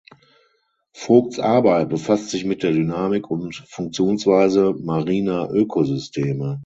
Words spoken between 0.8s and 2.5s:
Vogts Arbeit befasst sich